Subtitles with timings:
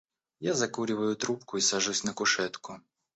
[0.39, 2.81] Я закуриваю трубку и сажусь на кушетку.